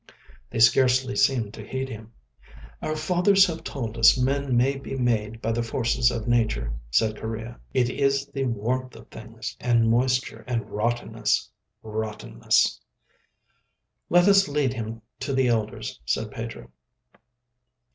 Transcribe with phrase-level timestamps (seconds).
[0.49, 2.11] They scarcely seemed to heed him.
[2.81, 7.17] "Our fathers have told us men may be made by the forces of Nature," said
[7.21, 7.59] Correa.
[7.71, 12.81] "It is the warmth of things, and moisture, and rottenness—rottenness."
[14.09, 16.71] "Let us lead him to the elders," said Pedro.